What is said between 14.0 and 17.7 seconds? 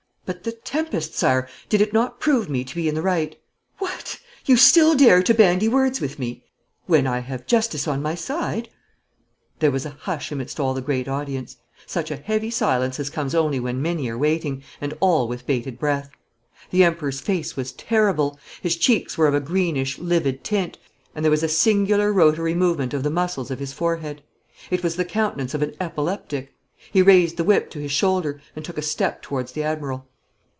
are waiting, and all with bated breath. The Emperor's face